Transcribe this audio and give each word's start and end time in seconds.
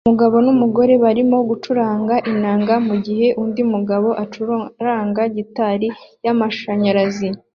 Umugabo 0.07 0.35
numugore 0.45 0.93
barimo 1.03 1.37
gucuranga 1.49 2.15
inanga 2.31 2.73
mugihe 2.87 3.27
undi 3.43 3.61
mugabo 3.73 4.09
acuranga 4.23 5.21
gitari 5.35 5.87
yamashanyarazi 6.25 7.27